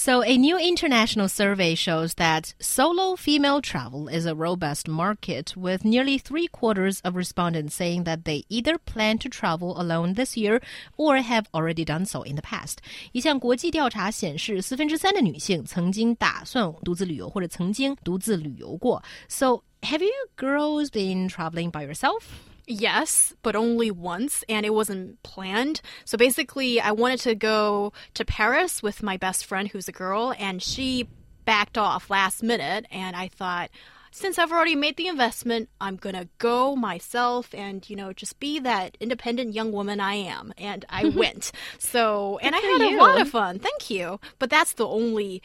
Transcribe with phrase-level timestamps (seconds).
[0.00, 5.86] So, a new international survey shows that solo female travel is a robust market, with
[5.86, 10.60] nearly three quarters of respondents saying that they either plan to travel alone this year
[10.98, 12.80] or have already done so in the past.
[13.12, 19.02] 一项国际调查显示，四分之三的女性曾经打算独自旅游或者曾经独自旅游过。
[19.28, 22.20] So, have you girls been traveling by yourself?
[22.71, 25.81] Yes, but only once, and it wasn't planned.
[26.05, 30.33] So basically, I wanted to go to Paris with my best friend who's a girl,
[30.39, 31.09] and she
[31.43, 33.71] backed off last minute, and I thought,
[34.11, 38.59] since I've already made the investment, I'm gonna go myself and, you know, just be
[38.59, 40.53] that independent young woman I am.
[40.57, 41.51] And I went.
[41.79, 42.97] So, and I had you.
[42.97, 43.59] a lot of fun.
[43.59, 44.19] Thank you.
[44.37, 45.41] But that's the only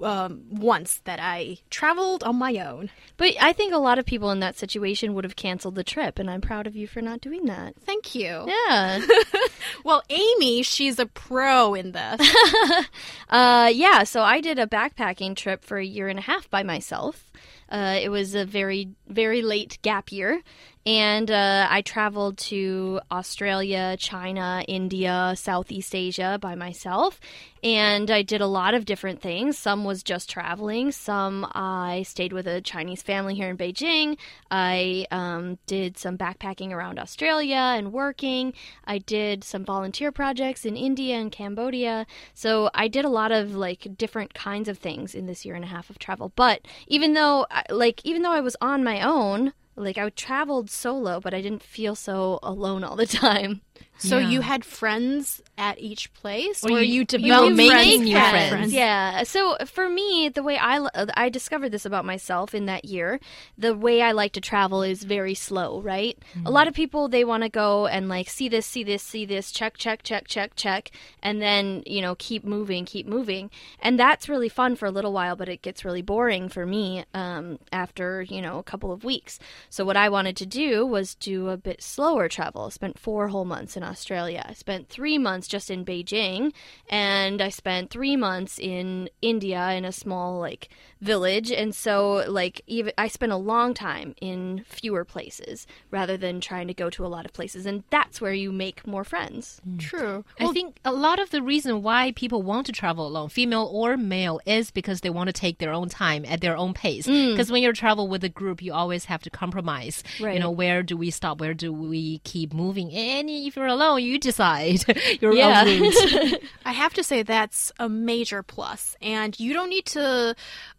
[0.00, 2.90] um, once that I traveled on my own.
[3.16, 6.18] But I think a lot of people in that situation would have canceled the trip,
[6.18, 7.74] and I'm proud of you for not doing that.
[7.80, 8.46] Thank you.
[8.46, 9.00] Yeah.
[9.84, 12.20] well, Amy, she's a pro in this.
[13.28, 16.62] uh, yeah, so I did a backpacking trip for a year and a half by
[16.62, 17.24] myself.
[17.70, 20.42] Uh, Uh, it was a very, very late gap year.
[20.86, 27.20] And uh, I traveled to Australia, China, India, Southeast Asia by myself.
[27.62, 29.58] And I did a lot of different things.
[29.58, 34.16] Some was just traveling, some I stayed with a Chinese family here in Beijing.
[34.50, 38.54] I um, did some backpacking around Australia and working.
[38.84, 42.06] I did some volunteer projects in India and Cambodia.
[42.32, 45.64] So I did a lot of like different kinds of things in this year and
[45.64, 46.32] a half of travel.
[46.36, 51.20] But even though, like, even though I was on my own, like I traveled solo,
[51.20, 53.62] but I didn't feel so alone all the time.
[54.00, 54.28] So Yeah.
[54.28, 58.72] you had friends at each place, Or or, you- you developed friends new at- friends.
[58.72, 59.24] Yeah.
[59.24, 63.18] So for me, the way I I discovered this about myself in that year,
[63.56, 66.16] the way I like to travel is very slow, right?
[66.46, 69.24] A lot of people they want to go and like see this, see this, see
[69.24, 73.50] this, check, check, check, check, check, and then you know keep moving, keep moving,
[73.80, 77.04] and that's really fun for a little while, but it gets really boring for me
[77.14, 79.40] um, after you know a couple of weeks.
[79.70, 82.66] So what I wanted to do was do a bit slower travel.
[82.66, 84.44] I spent four whole months in Australia.
[84.48, 86.52] I spent three months just in Beijing,
[86.88, 90.68] and I spent three months in India in a small like
[91.00, 91.50] village.
[91.52, 96.68] And so like even I spent a long time in fewer places rather than trying
[96.68, 99.60] to go to a lot of places, and that's where you make more friends.
[99.68, 99.78] Mm.
[99.78, 100.24] True.
[100.40, 103.96] I think a lot of the reason why people want to travel alone, female or
[103.96, 107.06] male, is because they want to take their own time at their own pace.
[107.06, 107.32] Mm.
[107.32, 110.02] Because when you travel with a group, you always have to compromise.
[110.20, 110.34] Right.
[110.34, 111.40] You know, where do we stop?
[111.40, 112.92] Where do we keep moving?
[112.92, 114.84] And if you're alone, you decide
[115.20, 115.62] your Yeah.
[115.64, 116.42] own route.
[116.64, 120.34] I have to say that's a major plus, and you don't need to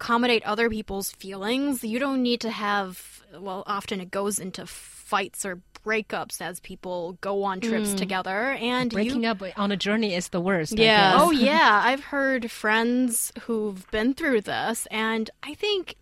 [0.00, 1.84] accommodate other people's feelings.
[1.84, 3.22] You don't need to have.
[3.38, 7.96] Well, often it goes into fights or breakups as people go on trips hmm.
[7.96, 10.76] together, and you Breaking up on a journey is the worst.
[10.78, 11.16] Yeah.
[11.16, 15.96] Oh yeah, I've heard friends who've been through this, and I think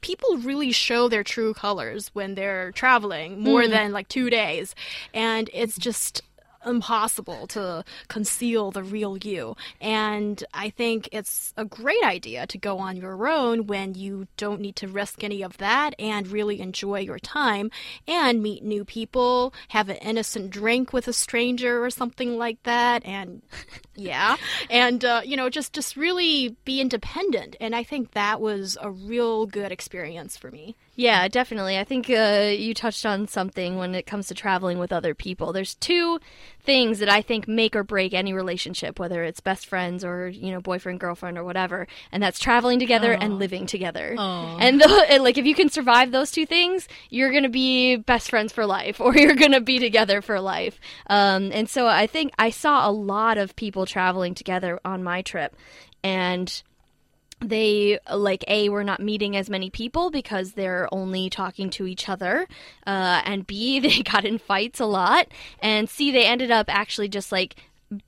[0.00, 3.70] people really show their true colors when they're traveling more hmm.
[3.70, 4.74] than like two days,
[5.14, 6.22] and it's just
[6.64, 9.56] impossible to conceal the real you.
[9.80, 14.60] And I think it's a great idea to go on your own when you don't
[14.60, 17.70] need to risk any of that and really enjoy your time
[18.06, 23.04] and meet new people, have an innocent drink with a stranger or something like that,
[23.04, 23.42] and
[23.96, 24.36] yeah,
[24.70, 27.56] and uh, you know, just just really be independent.
[27.60, 30.76] And I think that was a real good experience for me.
[30.94, 31.78] Yeah, definitely.
[31.78, 35.52] I think uh, you touched on something when it comes to traveling with other people.
[35.52, 36.20] There's two
[36.66, 40.50] things that I think make or break any relationship, whether it's best friends or you
[40.50, 44.14] know boyfriend girlfriend or whatever, and that's traveling together and living together.
[44.18, 48.28] And, tho- and like if you can survive those two things, you're gonna be best
[48.28, 50.78] friends for life, or you're gonna be together for life.
[51.08, 55.22] Um, and so I think I saw a lot of people traveling together on my
[55.22, 55.54] trip,
[56.02, 56.62] and
[57.40, 62.08] they like a were not meeting as many people because they're only talking to each
[62.08, 62.46] other
[62.86, 65.28] uh, and b they got in fights a lot
[65.60, 67.56] and c they ended up actually just like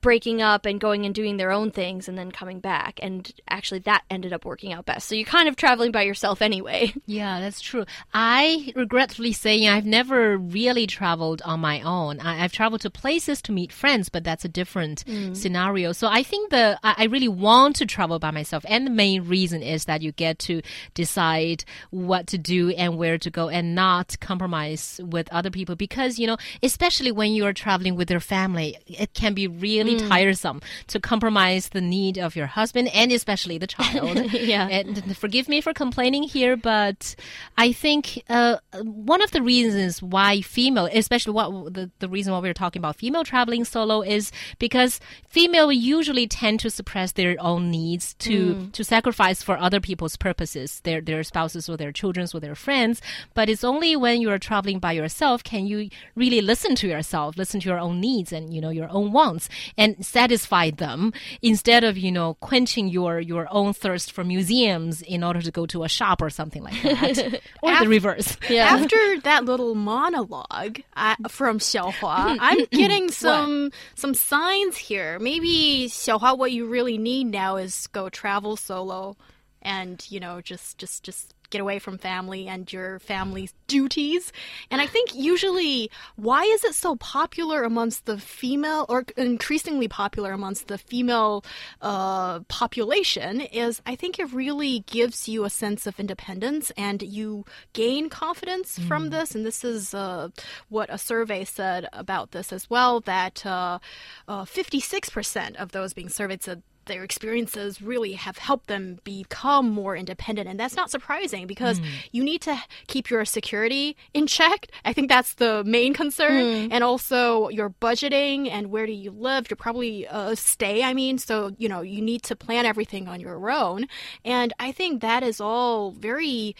[0.00, 3.80] breaking up and going and doing their own things and then coming back and actually
[3.80, 7.40] that ended up working out best so you're kind of traveling by yourself anyway Yeah,
[7.40, 7.86] that's true.
[8.12, 12.20] I regretfully saying I've never really traveled on my own.
[12.20, 15.32] I, I've traveled to places to meet friends, but that's a different hmm.
[15.32, 15.92] scenario.
[15.92, 19.24] So I think the I, I really want to travel by myself, and the main
[19.24, 20.60] reason is that you get to
[20.94, 25.76] decide what to do and where to go, and not compromise with other people.
[25.76, 29.68] Because you know, especially when you are traveling with your family, it can be really
[30.09, 34.19] tiresome to compromise the need of your husband and especially the child.
[34.38, 34.69] Yeah.
[34.69, 37.15] And forgive me for complaining here, but
[37.56, 42.38] I think uh, one of the reasons why female, especially what the, the reason why
[42.38, 47.70] we're talking about female traveling solo is because female usually tend to suppress their own
[47.70, 52.41] needs to to sacrifice for other people's purposes, their their spouses or their children or
[52.41, 53.00] their friends.
[53.35, 57.37] But it's only when you are traveling by yourself can you really listen to yourself,
[57.37, 61.12] listen to your own needs and you know your own wants and satisfy them
[61.43, 65.66] instead of you know quenching your your own thirst for museums in order to go
[65.66, 68.37] to a shop or something like that, or the reverse.
[68.49, 68.64] Yeah.
[68.64, 75.19] After that little monologue uh, from Xiaohua, I'm getting some some signs here.
[75.19, 79.16] Maybe Xiaohua, what you really need now is go travel solo,
[79.62, 84.32] and you know just just just get away from family and your family's duties.
[84.70, 90.32] And I think usually, why is it so popular amongst the female, or increasingly popular
[90.32, 91.44] amongst the female
[91.80, 93.40] uh, population?
[93.40, 98.78] Is I think it really gives you a sense of independence and you gain confidence
[98.78, 99.34] from this.
[99.34, 100.28] And this is uh,
[100.68, 103.78] what a survey said about this as well that uh,
[104.26, 109.96] uh, 56% of those being surveyed said their experiences really have helped them become more
[109.96, 110.49] independent.
[110.49, 111.81] And that's not surprising because
[112.11, 112.58] you need to
[112.88, 114.67] keep your security in check.
[114.85, 116.73] I think that's the main concern.
[116.73, 119.49] And also your budgeting and where do you live?
[119.49, 121.19] You're probably uh, stay, I mean.
[121.19, 123.87] So, you know, you need to plan everything on your own.
[124.25, 126.56] And I think that is all very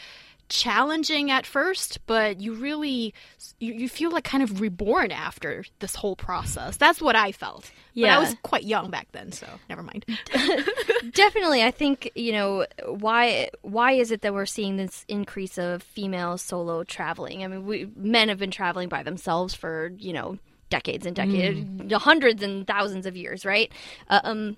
[0.49, 3.15] challenging at first, but you really
[3.61, 6.77] you, you feel like kind of reborn after this whole process.
[6.77, 7.71] That's what I felt.
[7.95, 8.17] But Yeah.
[8.17, 10.05] I was quite young back then, so never mind.
[11.13, 13.51] Definitely, I think you know why.
[13.63, 17.45] Why is it that we're seeing this increase of female solo traveling?
[17.45, 20.39] I mean, we men have been traveling by themselves for you know
[20.71, 23.73] decades and decades, hundreds and thousands of years, right?
[24.09, 24.57] Uh, um,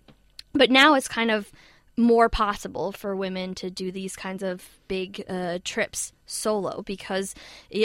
[0.52, 1.52] but now it's kind of
[1.96, 7.34] more possible for women to do these kinds of big uh, trips solo because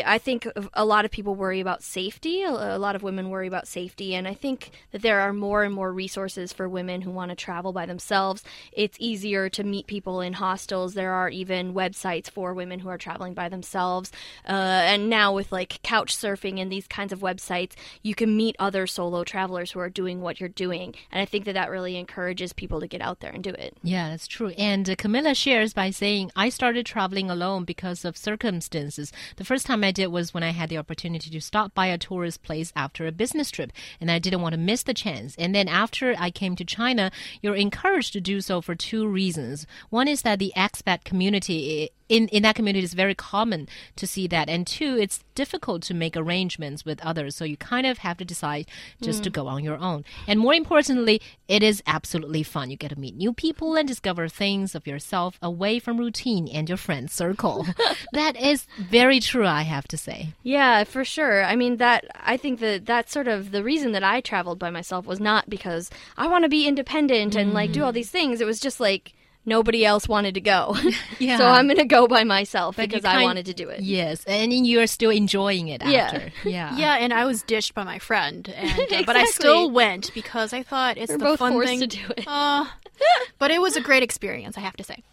[0.06, 2.44] I think a lot of people worry about safety.
[2.44, 5.74] A lot of women worry about safety, and I think that there are more and
[5.74, 8.44] more resources for women who want to travel by themselves.
[8.72, 10.94] It's easier to meet people in hostels.
[10.94, 14.12] There are even websites for women who are traveling by themselves,
[14.48, 17.74] uh, and now with like couch surfing and these kinds of websites,
[18.04, 21.46] you can meet other solo travelers who are doing what you're doing, and I think
[21.46, 23.76] that that really encourages people to get out there and do it.
[23.84, 24.50] Yeah, that's true.
[24.58, 29.12] And uh, Camilla shares by saying, I started traveling alone because of circumstances.
[29.36, 31.98] The first time I did was when I had the opportunity to stop by a
[31.98, 35.36] tourist place after a business trip, and I didn't want to miss the chance.
[35.38, 37.12] And then after I came to China,
[37.42, 39.68] you're encouraged to do so for two reasons.
[39.90, 44.28] One is that the expat community in, in that community it's very common to see
[44.28, 44.50] that.
[44.50, 48.26] And two it's difficult to make arrangements with others so you kind of have to
[48.26, 48.68] decide
[49.02, 49.34] just to mm.
[49.34, 50.06] go on your own.
[50.28, 52.72] And more importantly it is absolutely fun.
[52.72, 56.70] You get to meet new people and discover things of yourself away from routine and
[56.70, 57.66] your friend circle.
[58.14, 60.30] That is very true i have to say.
[60.44, 61.44] Yeah, for sure.
[61.44, 64.70] I mean that I think that that's sort of the reason that I traveled by
[64.70, 67.96] myself was not because I want to be independent and like do all mm.
[67.96, 68.42] these things.
[68.42, 69.14] It was just like
[69.46, 70.76] nobody else wanted to go.
[71.20, 71.38] Yeah.
[71.38, 73.80] so I'm going to go by myself But you because I wanted to do it.
[73.82, 76.02] yes and you're still enjoying it Yeah.
[76.06, 79.72] after yeah Yeah, and I was ditched by my friend, and uh, but I still
[79.72, 82.26] went because I thought it's We're the both fun forced thing to do it.
[82.28, 82.66] Uh,
[83.40, 85.04] but it was a great experience, I have to say.